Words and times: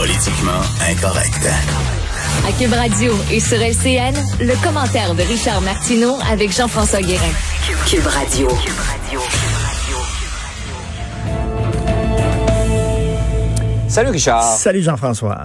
Politiquement 0.00 0.62
incorrect. 0.90 1.46
À 2.48 2.52
Cube 2.58 2.72
Radio 2.72 3.12
et 3.30 3.38
sur 3.38 3.58
LCN, 3.58 4.14
le 4.40 4.64
commentaire 4.64 5.14
de 5.14 5.20
Richard 5.20 5.60
Martineau 5.60 6.16
avec 6.32 6.52
Jean-François 6.52 7.02
Guérin. 7.02 7.28
Cube 7.86 8.06
Radio. 8.06 8.48
Salut 13.88 14.08
Richard. 14.08 14.42
Salut 14.42 14.80
Jean-François. 14.80 15.38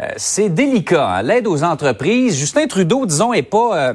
Euh, 0.00 0.08
c'est 0.16 0.48
délicat, 0.48 1.08
hein, 1.08 1.22
l'aide 1.22 1.46
aux 1.46 1.62
entreprises. 1.62 2.36
Justin 2.36 2.66
Trudeau, 2.66 3.06
disons, 3.06 3.32
est 3.32 3.42
pas 3.42 3.76
euh, 3.76 3.94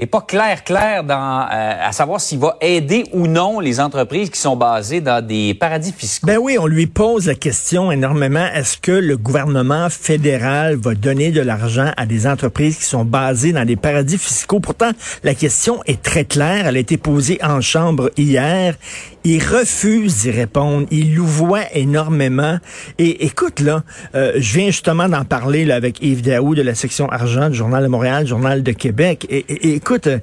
est 0.00 0.06
pas 0.06 0.22
clair 0.22 0.64
clair 0.64 1.04
euh, 1.08 1.74
à 1.88 1.92
savoir 1.92 2.20
s'il 2.20 2.38
va 2.38 2.56
aider 2.60 3.04
ou 3.12 3.26
non 3.26 3.60
les 3.60 3.80
entreprises 3.80 4.30
qui 4.30 4.40
sont 4.40 4.56
basées 4.56 5.00
dans 5.00 5.24
des 5.24 5.54
paradis 5.54 5.92
fiscaux. 5.92 6.26
Ben 6.26 6.38
oui, 6.38 6.56
on 6.58 6.66
lui 6.66 6.86
pose 6.86 7.26
la 7.26 7.34
question 7.34 7.92
énormément 7.92 8.46
est-ce 8.54 8.78
que 8.78 8.92
le 8.92 9.16
gouvernement 9.16 9.88
fédéral 9.90 10.76
va 10.76 10.94
donner 10.94 11.30
de 11.30 11.40
l'argent 11.40 11.92
à 11.96 12.06
des 12.06 12.26
entreprises 12.26 12.78
qui 12.78 12.84
sont 12.84 13.04
basées 13.04 13.52
dans 13.52 13.64
des 13.64 13.76
paradis 13.76 14.18
fiscaux? 14.18 14.60
Pourtant, 14.60 14.90
la 15.22 15.34
question 15.34 15.82
est 15.86 16.02
très 16.02 16.24
claire, 16.24 16.66
elle 16.66 16.76
a 16.76 16.80
été 16.80 16.96
posée 16.96 17.38
en 17.42 17.60
chambre 17.60 18.10
hier. 18.16 18.74
Il 19.22 19.42
refuse 19.42 20.22
d'y 20.22 20.30
répondre, 20.30 20.86
il 20.90 21.14
louvoie 21.14 21.60
énormément 21.74 22.58
et 22.98 23.26
écoute 23.26 23.60
là, 23.60 23.84
euh, 24.14 24.32
je 24.36 24.58
viens 24.58 24.66
justement 24.66 25.10
d'en 25.10 25.24
parler 25.24 25.66
là, 25.66 25.74
avec 25.74 26.02
Yves 26.02 26.22
Daou 26.22 26.54
de 26.54 26.62
la 26.62 26.74
section 26.74 27.06
argent 27.10 27.50
du 27.50 27.56
Journal 27.56 27.82
de 27.82 27.88
Montréal, 27.88 28.26
Journal 28.26 28.62
de 28.62 28.72
Québec 28.72 29.26
et, 29.28 29.44
et 29.48 29.74
écoute, 29.74 30.06
euh, 30.06 30.20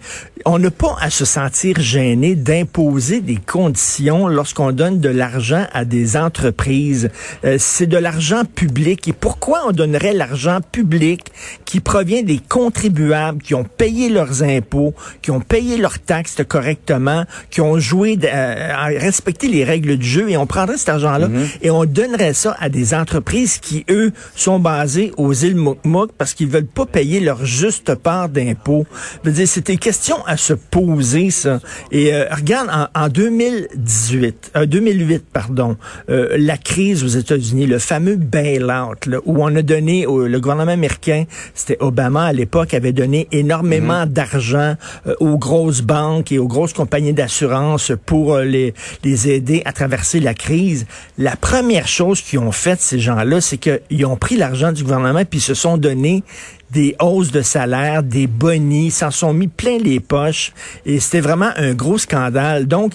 on 0.50 0.60
n'a 0.60 0.72
pas 0.72 0.96
à 1.02 1.10
se 1.10 1.26
sentir 1.26 1.80
gêné 1.80 2.36
d'imposer 2.36 3.20
des 3.20 3.36
conditions 3.36 4.28
lorsqu'on 4.28 4.72
donne 4.72 5.02
de 5.02 5.10
l'argent 5.10 5.66
à 5.74 5.84
des 5.84 6.16
entreprises. 6.16 7.10
Euh, 7.44 7.58
c'est 7.60 7.86
de 7.86 7.98
l'argent 7.98 8.44
public. 8.46 9.08
Et 9.10 9.14
pourquoi 9.14 9.64
on 9.68 9.72
donnerait 9.72 10.14
l'argent 10.14 10.60
public 10.72 11.32
qui 11.66 11.82
provient 11.82 12.24
des 12.24 12.40
contribuables 12.40 13.42
qui 13.42 13.56
ont 13.56 13.66
payé 13.66 14.10
leurs 14.10 14.42
impôts, 14.42 14.94
qui 15.22 15.32
ont 15.32 15.42
payé 15.42 15.78
leurs 15.78 16.00
taxes 16.00 16.42
correctement, 16.48 17.26
qui 17.50 17.60
ont 17.60 17.78
joué 17.78 18.18
euh, 18.24 18.74
à 18.88 19.00
respecter 19.00 19.48
les 19.48 19.64
règles 19.64 19.98
du 19.98 20.08
jeu 20.08 20.30
et 20.30 20.38
on 20.38 20.46
prendrait 20.48 20.78
cet 20.78 20.90
argent-là 20.90 21.28
Mhm. 21.28 21.46
et 21.62 21.70
on 21.72 21.86
donnerait 21.86 22.34
ça 22.34 22.56
à 22.60 22.70
des 22.70 22.94
entreprises 22.94 23.58
qui, 23.60 23.86
eux, 23.90 24.12
sont 24.36 24.60
basées 24.60 25.12
aux 25.18 25.34
îles 25.34 25.56
Mouk 25.84 26.12
parce 26.18 26.34
qu'ils 26.34 26.48
veulent 26.48 26.66
pas 26.66 26.86
payer 26.86 27.20
leur 27.20 27.46
juste 27.46 27.96
part 27.96 28.30
d'impôts. 28.30 28.86
Je 29.24 29.30
veux 29.30 29.36
dire, 29.36 29.48
c'était 29.48 29.78
question 29.78 30.18
à 30.26 30.38
se 30.38 30.54
poser, 30.54 31.30
ça. 31.32 31.60
Et 31.92 32.14
euh, 32.14 32.26
regarde, 32.34 32.70
en, 32.96 33.04
en 33.06 33.10
2018, 33.10 34.52
euh, 34.56 34.66
2008, 34.66 35.24
pardon, 35.32 35.78
euh, 36.10 36.36
la 36.38 36.58
crise 36.58 37.04
aux 37.04 37.08
États-Unis, 37.08 37.66
le 37.68 37.80
fameux 37.80 38.16
bail-out, 38.16 39.06
là, 39.06 39.18
où 39.26 39.44
on 39.44 39.56
a 39.56 39.62
donné, 39.62 40.06
au- 40.06 40.28
le 40.28 40.40
gouvernement 40.40 40.72
américain, 40.72 41.26
c'était 41.54 41.78
Obama 41.80 42.26
à 42.26 42.34
l'époque, 42.34 42.74
avait 42.74 42.94
donné 42.94 43.28
énormément 43.32 44.06
d'argent 44.06 44.76
euh, 45.08 45.16
aux 45.20 45.38
grosses 45.38 45.82
banques 45.82 46.32
et 46.32 46.40
aux 46.40 46.48
grosses 46.48 46.74
compagnies 46.74 47.14
d'assurance 47.14 47.92
pour 48.06 48.34
euh, 48.36 48.44
les, 48.44 48.74
les 49.04 49.30
aider 49.30 49.62
à 49.66 49.74
traverser 49.74 50.20
la 50.20 50.34
crise. 50.34 50.86
La 51.18 51.36
première 51.36 51.88
chose 51.88 52.22
qu'ils 52.22 52.40
ont 52.40 52.52
faite, 52.52 52.82
ces 52.82 53.00
gens-là, 53.00 53.42
c'est 53.42 53.58
qu'ils 53.58 54.06
ont 54.06 54.18
pris 54.18 54.38
l'argent 54.38 54.72
du 54.72 54.84
gouvernement 54.84 55.24
puis 55.26 55.40
se 55.40 55.54
sont 55.54 55.78
donné 55.78 56.24
des 56.72 56.96
hausses 57.00 57.32
de 57.32 57.42
salaire, 57.42 58.04
des 58.04 58.28
bonnies, 58.28 58.92
s'en 58.92 59.12
sont 59.12 59.34
mis 59.34 59.48
plein 59.48 59.78
les 59.78 60.00
poches 60.00 60.52
et 60.86 61.00
c'était 61.00 61.22
vraiment 61.22 61.50
un 61.56 61.74
gros 61.74 61.98
scandale. 61.98 62.68
Donc, 62.68 62.94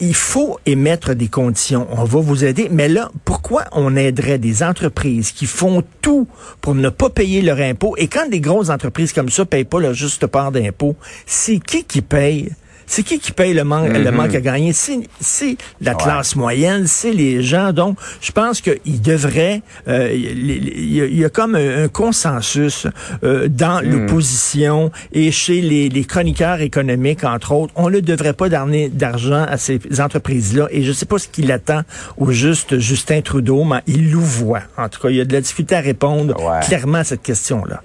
il 0.00 0.14
faut 0.14 0.58
émettre 0.66 1.14
des 1.14 1.28
conditions. 1.28 1.86
On 1.92 2.04
va 2.04 2.20
vous 2.20 2.44
aider, 2.44 2.68
mais 2.70 2.88
là, 2.88 3.10
pourquoi 3.24 3.64
on 3.72 3.96
aiderait 3.96 4.38
des 4.38 4.62
entreprises 4.62 5.32
qui 5.32 5.46
font 5.46 5.82
tout 6.02 6.26
pour 6.60 6.74
ne 6.74 6.88
pas 6.88 7.10
payer 7.10 7.42
leur 7.42 7.60
impôt? 7.60 7.94
Et 7.96 8.08
quand 8.08 8.28
des 8.28 8.40
grosses 8.40 8.70
entreprises 8.70 9.12
comme 9.12 9.30
ça 9.30 9.44
payent 9.44 9.64
pas 9.64 9.80
leur 9.80 9.94
juste 9.94 10.26
part 10.26 10.52
d'impôt, 10.52 10.96
c'est 11.26 11.58
qui 11.58 11.84
qui 11.84 12.02
paye? 12.02 12.50
C'est 12.86 13.02
qui 13.02 13.18
qui 13.18 13.32
paye 13.32 13.52
le 13.52 13.64
manque, 13.64 13.88
le 13.90 14.10
manque 14.12 14.34
à 14.34 14.40
gagner? 14.40 14.72
C'est, 14.72 15.56
la 15.80 15.94
classe 15.94 16.36
moyenne, 16.36 16.86
c'est 16.86 17.12
les 17.12 17.42
gens. 17.42 17.72
Donc, 17.72 17.98
je 18.20 18.30
pense 18.32 18.60
qu'il 18.60 19.02
devrait, 19.02 19.62
euh, 19.88 20.10
il 20.14 20.92
y, 20.94 21.00
a- 21.00 21.06
il 21.06 21.18
y 21.18 21.24
a 21.24 21.28
comme 21.28 21.56
un, 21.56 21.84
un 21.84 21.88
consensus 21.88 22.86
euh, 23.24 23.48
dans 23.48 23.80
l'opposition 23.84 24.90
et 25.12 25.30
chez 25.32 25.60
les, 25.60 25.88
les 25.88 26.04
chroniqueurs 26.04 26.60
économiques, 26.60 27.24
entre 27.24 27.52
autres. 27.52 27.72
On 27.76 27.90
ne 27.90 28.00
devrait 28.00 28.32
pas 28.34 28.48
donner 28.48 28.88
d'argent 28.88 29.44
à 29.48 29.56
ces 29.58 29.80
entreprises-là. 29.98 30.68
Et 30.70 30.82
je 30.82 30.88
ne 30.88 30.94
sais 30.94 31.06
pas 31.06 31.18
ce 31.18 31.28
qu'il 31.28 31.50
attend 31.52 31.82
au 32.16 32.30
juste 32.32 32.78
Justin 32.78 33.20
Trudeau, 33.20 33.64
mais 33.64 33.80
il 33.86 34.10
louvoie. 34.12 34.60
En 34.76 34.88
tout 34.88 35.00
cas, 35.00 35.08
il 35.10 35.16
y 35.16 35.20
a 35.20 35.24
de 35.24 35.32
la 35.32 35.40
difficulté 35.40 35.74
à 35.74 35.80
répondre 35.80 36.34
Ouais. 36.40 36.60
clairement 36.66 36.98
à 36.98 37.04
cette 37.04 37.22
question-là. 37.22 37.82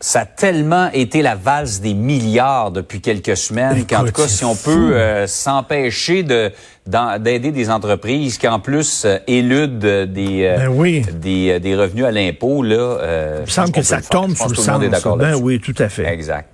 Ça 0.00 0.20
a 0.20 0.26
tellement 0.26 0.90
été 0.92 1.22
la 1.22 1.34
valse 1.34 1.80
des 1.80 1.94
milliards 1.94 2.70
depuis 2.70 3.00
quelques 3.00 3.36
semaines 3.36 3.86
qu'en 3.86 4.04
tout 4.04 4.12
cas, 4.12 4.28
si 4.28 4.44
on 4.44 4.54
peut 4.54 4.94
euh, 4.94 5.26
s'empêcher 5.26 6.22
de 6.22 6.52
d'aider 6.86 7.50
des 7.52 7.70
entreprises 7.70 8.36
qui 8.36 8.46
en 8.46 8.60
plus 8.60 9.04
euh, 9.06 9.18
éludent 9.26 10.04
des, 10.06 10.44
euh, 10.44 10.56
Ben 10.58 10.68
oui. 10.68 11.02
des 11.12 11.58
des 11.58 11.74
revenus 11.74 12.04
à 12.04 12.10
l'impôt 12.10 12.62
là, 12.62 12.76
euh, 12.76 13.36
Il 13.40 13.46
me 13.46 13.50
semble 13.50 13.72
que 13.72 13.82
ça 13.82 14.02
tombe 14.02 14.34
sous 14.36 14.48
le 14.50 14.54
tout 14.54 14.62
le 14.66 14.72
monde 14.72 14.82
est 14.82 14.86
sens. 14.86 14.94
d'accord 14.94 15.16
Ben 15.16 15.34
oui, 15.36 15.58
tout 15.60 15.74
à 15.78 15.88
fait. 15.88 16.06
Exact. 16.12 16.48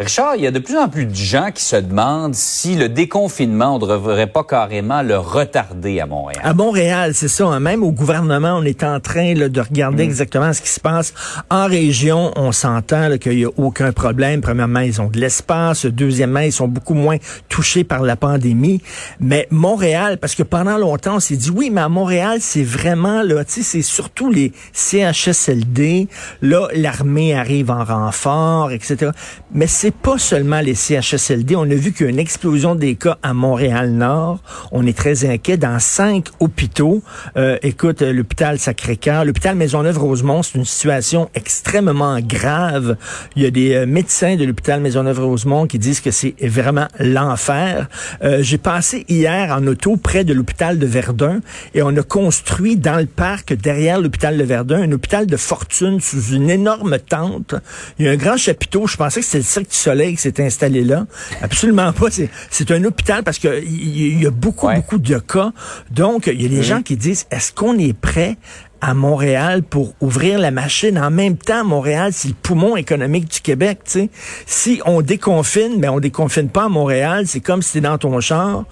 Richard, 0.00 0.34
il 0.34 0.42
y 0.42 0.46
a 0.48 0.50
de 0.50 0.58
plus 0.58 0.76
en 0.76 0.88
plus 0.88 1.06
de 1.06 1.14
gens 1.14 1.50
qui 1.54 1.62
se 1.62 1.76
demandent 1.76 2.34
si 2.34 2.74
le 2.74 2.88
déconfinement, 2.88 3.76
on 3.76 3.78
ne 3.78 3.86
devrait 3.86 4.26
pas 4.26 4.42
carrément 4.42 5.02
le 5.02 5.16
retarder 5.18 6.00
à 6.00 6.06
Montréal. 6.06 6.40
À 6.42 6.52
Montréal, 6.52 7.12
c'est 7.14 7.28
ça. 7.28 7.46
hein. 7.46 7.60
Même 7.60 7.84
au 7.84 7.92
gouvernement, 7.92 8.56
on 8.58 8.64
est 8.64 8.82
en 8.82 8.98
train 8.98 9.34
là, 9.34 9.48
de 9.48 9.60
regarder 9.60 10.04
Mm. 10.04 10.08
exactement 10.08 10.52
ce 10.52 10.62
qui 10.62 10.68
se 10.68 10.80
passe. 10.80 11.14
En 11.48 11.66
région, 11.66 12.32
on 12.34 12.50
s'entend 12.50 13.16
qu'il 13.18 13.36
n'y 13.36 13.44
a 13.44 13.50
aucun 13.56 13.92
problème. 13.92 14.40
Premièrement, 14.40 14.80
ils 14.80 15.00
ont 15.00 15.06
de 15.10 15.20
l'espace. 15.20 15.86
Deuxièmement, 15.86 16.40
ils 16.40 16.52
sont 16.52 16.66
beaucoup 16.66 16.94
moins 16.94 17.18
touchés 17.48 17.84
par 17.84 18.02
la 18.02 18.16
pandémie. 18.16 18.82
Mais 19.20 19.46
Montréal, 19.52 20.18
parce 20.18 20.34
que 20.34 20.42
pendant 20.42 20.76
longtemps, 20.76 21.16
on 21.16 21.20
s'est 21.20 21.36
dit, 21.36 21.50
oui, 21.54 21.70
mais 21.70 21.82
à 21.82 21.88
Montréal, 21.88 22.38
c'est 22.40 22.64
vraiment, 22.64 23.22
là, 23.22 23.44
tu 23.44 23.52
sais, 23.52 23.62
c'est 23.62 23.82
surtout 23.82 24.28
les 24.32 24.52
CHSLD. 24.72 26.08
Là, 26.42 26.66
l'armée 26.74 27.34
arrive 27.34 27.70
en 27.70 27.84
renfort, 27.84 28.72
etc. 28.72 29.12
Mais 29.52 29.68
c'est 29.68 29.83
pas 29.90 30.18
seulement 30.18 30.60
les 30.60 30.74
CHSLD. 30.74 31.56
On 31.56 31.62
a 31.62 31.74
vu 31.74 31.92
qu'il 31.92 32.06
y 32.06 32.08
a 32.08 32.12
une 32.12 32.18
explosion 32.18 32.74
des 32.74 32.94
cas 32.94 33.18
à 33.22 33.34
Montréal-Nord. 33.34 34.40
On 34.72 34.86
est 34.86 34.96
très 34.96 35.24
inquiet 35.24 35.56
dans 35.56 35.78
cinq 35.78 36.28
hôpitaux. 36.40 37.02
Euh, 37.36 37.58
écoute, 37.62 38.02
euh, 38.02 38.12
l'hôpital 38.12 38.58
Sacré-Cœur, 38.58 39.24
l'hôpital 39.24 39.56
Maisonneuve-Rosemont, 39.56 40.42
c'est 40.42 40.58
une 40.58 40.64
situation 40.64 41.30
extrêmement 41.34 42.20
grave. 42.20 42.96
Il 43.36 43.42
y 43.42 43.46
a 43.46 43.50
des 43.50 43.74
euh, 43.74 43.86
médecins 43.86 44.36
de 44.36 44.44
l'hôpital 44.44 44.80
Maisonneuve-Rosemont 44.80 45.66
qui 45.66 45.78
disent 45.78 46.00
que 46.00 46.10
c'est 46.10 46.34
vraiment 46.42 46.88
l'enfer. 46.98 47.88
Euh, 48.22 48.42
J'ai 48.42 48.58
passé 48.58 49.04
hier 49.08 49.50
en 49.52 49.66
auto 49.66 49.96
près 49.96 50.24
de 50.24 50.32
l'hôpital 50.32 50.78
de 50.78 50.86
Verdun 50.86 51.40
et 51.74 51.82
on 51.82 51.96
a 51.96 52.02
construit 52.02 52.76
dans 52.76 52.98
le 52.98 53.06
parc 53.06 53.52
derrière 53.54 54.00
l'hôpital 54.00 54.36
de 54.38 54.44
Verdun 54.44 54.82
un 54.82 54.92
hôpital 54.92 55.26
de 55.26 55.36
fortune 55.36 56.00
sous 56.00 56.34
une 56.34 56.50
énorme 56.50 56.98
tente. 56.98 57.54
Il 57.98 58.06
y 58.06 58.08
a 58.08 58.12
un 58.12 58.16
grand 58.16 58.36
chapiteau. 58.36 58.86
Je 58.86 58.96
pensais 58.96 59.20
que 59.20 59.26
c'était 59.26 59.38
le 59.38 59.44
Cirque 59.44 59.73
du 59.74 59.80
Soleil 59.80 60.14
qui 60.16 60.22
s'est 60.22 60.40
installé 60.42 60.84
là. 60.84 61.06
Absolument 61.42 61.92
pas. 61.92 62.10
C'est- 62.10 62.30
C'est 62.50 62.70
un 62.70 62.84
hôpital 62.84 63.22
parce 63.24 63.38
que 63.38 63.62
il 63.62 63.96
y, 64.18 64.22
y 64.22 64.26
a 64.26 64.30
beaucoup, 64.30 64.66
Ouais. 64.68 64.76
beaucoup 64.76 64.98
de 64.98 65.18
cas. 65.18 65.52
Donc, 65.90 66.28
il 66.32 66.40
y 66.40 66.46
a 66.46 66.48
des 66.48 66.62
gens 66.62 66.82
qui 66.82 66.96
disent, 66.96 67.26
est-ce 67.30 67.52
qu'on 67.52 67.76
est 67.78 67.92
prêt 67.92 68.36
à 68.80 68.92
Montréal 68.92 69.62
pour 69.62 69.94
ouvrir 70.02 70.38
la 70.38 70.50
machine. 70.50 70.98
En 70.98 71.10
même 71.10 71.38
temps, 71.38 71.64
Montréal, 71.64 72.10
c'est 72.12 72.28
le 72.28 72.34
poumon 72.34 72.76
économique 72.76 73.30
du 73.30 73.40
Québec. 73.40 73.78
tu 73.84 73.90
sais? 73.92 74.10
Si 74.46 74.82
on 74.84 75.00
déconfine, 75.00 75.76
mais 75.78 75.88
on 75.88 76.00
déconfine 76.00 76.50
pas 76.50 76.64
à 76.64 76.68
Montréal, 76.68 77.26
c'est 77.26 77.40
comme 77.40 77.62
si 77.62 77.72
t'es 77.74 77.80
dans 77.80 77.96
ton 77.96 78.20
char. 78.20 78.64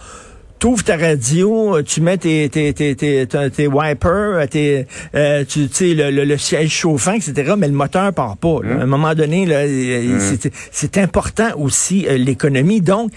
T'ouvres 0.62 0.84
ta 0.84 0.96
radio, 0.96 1.82
tu 1.82 2.00
mets 2.02 2.18
tes, 2.18 2.48
tes, 2.48 2.72
tes, 2.72 2.94
tes, 2.94 3.26
tes, 3.26 3.66
wipers, 3.66 4.48
tes, 4.48 4.86
euh, 5.16 5.44
tu 5.44 5.66
sais, 5.68 5.92
le, 5.92 6.12
le, 6.12 6.24
le 6.24 6.38
siège 6.38 6.70
chauffant, 6.70 7.14
etc., 7.14 7.54
mais 7.58 7.66
le 7.66 7.72
moteur 7.74 8.12
part 8.12 8.36
pas. 8.36 8.58
là. 8.62 8.76
À 8.78 8.82
un 8.82 8.86
moment 8.86 9.12
donné, 9.16 9.44
là, 9.44 9.66
c'est- 10.20 10.52
c'est 10.70 10.98
important 10.98 11.48
aussi 11.56 12.06
euh, 12.06 12.16
l'économie. 12.16 12.80
Donc, 12.80 13.10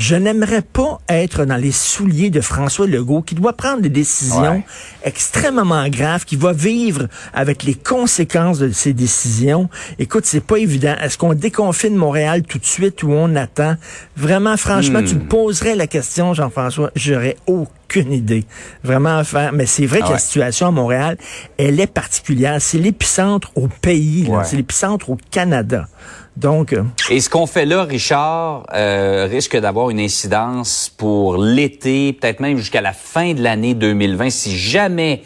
je 0.00 0.16
n'aimerais 0.16 0.62
pas 0.62 0.98
être 1.10 1.44
dans 1.44 1.56
les 1.58 1.72
souliers 1.72 2.30
de 2.30 2.40
François 2.40 2.86
Legault 2.86 3.20
qui 3.20 3.34
doit 3.34 3.52
prendre 3.52 3.82
des 3.82 3.90
décisions 3.90 4.40
Ouais. 4.40 4.64
extrêmement 5.04 5.86
graves, 5.88 6.24
qui 6.24 6.36
va 6.36 6.52
vivre 6.54 7.06
avec 7.34 7.64
les 7.64 7.74
conséquences 7.74 8.58
de 8.58 8.70
ces 8.72 8.94
décisions. 8.94 9.68
Écoute, 9.98 10.24
c'est 10.24 10.40
pas 10.44 10.56
évident. 10.56 10.94
Est-ce 11.02 11.18
qu'on 11.18 11.34
déconfine 11.34 11.94
Montréal 11.96 12.42
tout 12.44 12.58
de 12.58 12.64
suite 12.64 13.02
ou 13.02 13.12
on 13.12 13.36
attend? 13.36 13.76
Vraiment, 14.16 14.56
franchement, 14.56 15.02
tu 15.02 15.16
me 15.16 15.28
poserais 15.28 15.76
la 15.76 15.86
question, 15.86 16.32
Jean-François, 16.32 16.90
j'aurais 16.96 17.36
aucune 17.46 18.12
idée. 18.12 18.46
Vraiment 18.82 19.18
à 19.18 19.24
faire. 19.24 19.52
Mais 19.52 19.66
c'est 19.66 19.84
vrai 19.86 20.00
Ah 20.02 20.06
que 20.06 20.12
la 20.12 20.18
situation 20.18 20.66
à 20.68 20.70
Montréal, 20.70 21.18
elle 21.58 21.78
est 21.78 21.86
particulière. 21.86 22.56
C'est 22.60 22.78
l'épicentre 22.78 23.50
au 23.54 23.68
pays. 23.68 24.22
là. 24.24 24.30
Ouais. 24.38 24.44
C'est 24.44 24.56
l'épicentre 24.56 25.10
au 25.10 25.18
Canada. 25.30 25.86
Donc, 26.36 26.72
euh, 26.72 26.84
Et 27.10 27.20
ce 27.20 27.28
qu'on 27.28 27.46
fait 27.46 27.66
là, 27.66 27.84
Richard, 27.84 28.66
euh, 28.72 29.26
risque 29.30 29.56
d'avoir 29.56 29.90
une 29.90 30.00
incidence 30.00 30.92
pour 30.96 31.36
l'été, 31.36 32.12
peut-être 32.12 32.40
même 32.40 32.56
jusqu'à 32.56 32.80
la 32.80 32.92
fin 32.92 33.34
de 33.34 33.42
l'année 33.42 33.74
2020, 33.74 34.30
si 34.30 34.56
jamais 34.56 35.22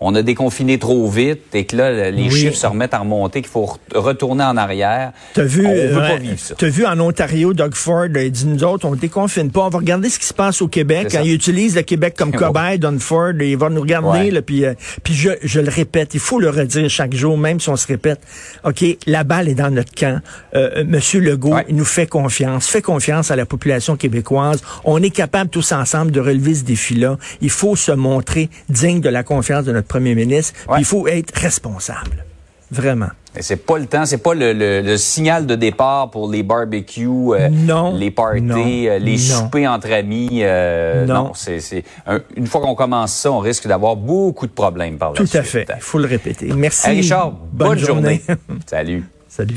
on 0.00 0.14
a 0.14 0.22
déconfiné 0.22 0.78
trop 0.78 1.08
vite 1.08 1.54
et 1.54 1.64
que 1.64 1.76
là, 1.76 2.10
les 2.10 2.22
Oui. 2.24 2.30
chiffres 2.30 2.56
se 2.56 2.66
remettent 2.66 2.94
à 2.94 2.98
remonter, 3.00 3.40
qu'il 3.42 3.50
faut 3.50 3.64
re- 3.66 3.98
retourner 3.98 4.44
en 4.44 4.56
arrière. 4.56 5.12
T'as 5.34 5.42
vu, 5.42 5.66
on 5.66 5.72
veut 5.74 5.96
ouais, 6.00 6.08
pas 6.08 6.16
vivre 6.16 6.38
ça. 6.38 6.54
T'as 6.56 6.68
vu 6.68 6.86
en 6.86 6.98
Ontario, 7.00 7.52
Doug 7.54 7.74
Ford 7.74 8.06
euh, 8.14 8.22
il 8.24 8.30
dit 8.32 8.46
nous 8.46 8.62
autres, 8.64 8.86
on 8.86 8.94
déconfine 8.94 9.50
pas. 9.50 9.60
On 9.62 9.68
va 9.70 9.78
regarder 9.78 10.08
ce 10.10 10.18
qui 10.18 10.26
se 10.26 10.34
passe 10.34 10.62
au 10.62 10.68
Québec. 10.68 11.10
Ça. 11.10 11.22
il 11.22 11.32
utilise 11.32 11.74
le 11.76 11.82
Québec 11.82 12.14
comme 12.16 12.32
cobaye, 12.36 12.78
Doug 12.78 12.98
Ford, 12.98 13.32
il 13.40 13.56
va 13.56 13.70
nous 13.70 13.80
regarder. 13.80 14.30
Ouais. 14.32 14.42
Puis, 14.42 14.64
euh, 14.64 14.74
puis 15.02 15.14
je, 15.14 15.30
je 15.42 15.60
le 15.60 15.68
répète, 15.70 16.14
il 16.14 16.20
faut 16.20 16.38
le 16.40 16.50
redire 16.50 16.88
chaque 16.88 17.14
jour, 17.14 17.36
même 17.36 17.58
si 17.60 17.68
on 17.68 17.76
se 17.76 17.86
répète. 17.86 18.20
Ok, 18.64 18.84
la 19.06 19.24
balle 19.24 19.48
est 19.48 19.54
dans 19.54 19.70
notre 19.70 19.92
camp. 19.94 20.20
Euh, 20.54 20.70
euh, 20.76 20.84
Monsieur 20.86 21.20
Legault, 21.20 21.54
Ouais. 21.54 21.64
il 21.68 21.76
nous 21.76 21.84
fait 21.84 22.06
confiance. 22.06 22.66
Fait 22.68 22.82
confiance 22.82 23.30
à 23.30 23.36
la 23.36 23.46
population 23.46 23.96
québécoise. 23.96 24.62
On 24.84 25.02
est 25.02 25.10
capable 25.10 25.50
tous 25.50 25.72
ensemble 25.72 26.10
de 26.12 26.20
relever 26.20 26.54
ce 26.54 26.64
défi-là. 26.64 27.16
Il 27.40 27.50
faut 27.50 27.74
se 27.76 27.92
montrer 27.92 28.48
digne 28.68 29.00
de 29.00 29.08
la 29.08 29.22
confiance 29.22 29.64
de 29.64 29.72
notre 29.72 29.87
premier 29.88 30.14
ministre. 30.14 30.54
Ouais. 30.68 30.76
il 30.80 30.84
faut 30.84 31.06
être 31.08 31.34
responsable. 31.36 32.24
Vraiment. 32.70 33.08
C'est 33.40 33.64
pas 33.64 33.78
le 33.78 33.86
temps, 33.86 34.04
c'est 34.04 34.18
pas 34.18 34.34
le, 34.34 34.52
le- 34.52 34.80
le 34.82 34.96
signal 34.96 35.46
de 35.46 35.54
départ 35.54 36.10
pour 36.10 36.28
les 36.30 36.42
barbecues, 36.42 37.06
euh, 37.32 37.48
Non, 37.50 37.96
les 37.96 38.10
parties, 38.10 38.42
non, 38.42 38.56
euh, 38.58 38.98
les 38.98 39.12
non. 39.12 39.18
soupers 39.18 39.66
entre 39.68 39.92
amis. 39.92 40.40
euh, 40.42 41.06
Non. 41.06 41.32
c'est 41.34 41.60
c'est 41.60 41.84
un- 42.06 42.20
une 42.36 42.46
fois 42.46 42.60
qu'on 42.60 42.74
commence 42.74 43.12
ça, 43.14 43.30
on 43.30 43.38
risque 43.38 43.66
d'avoir 43.68 43.96
beaucoup 43.96 44.46
de 44.46 44.52
problèmes 44.52 44.98
par 44.98 45.10
la 45.10 45.16
Tout 45.16 45.26
suite. 45.26 45.40
à 45.40 45.44
fait. 45.44 45.66
Il 45.76 45.80
faut 45.80 45.98
le 45.98 46.06
répéter. 46.08 46.52
Merci. 46.54 46.88
Hey 46.90 46.96
Richard, 46.96 47.30
bonne, 47.52 47.78
journée. 47.78 48.20
Salut. 48.66 49.04
Salut. 49.28 49.56